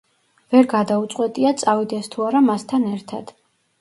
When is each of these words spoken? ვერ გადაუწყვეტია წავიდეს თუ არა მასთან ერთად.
ვერ 0.53 0.69
გადაუწყვეტია 0.71 1.51
წავიდეს 1.65 2.11
თუ 2.17 2.25
არა 2.31 2.45
მასთან 2.49 2.89
ერთად. 2.97 3.35